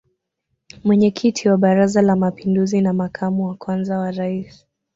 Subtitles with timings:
[0.83, 4.65] Mwenyekiti wa Baraza la mapinduzi na makamu wa kwanza wa Rais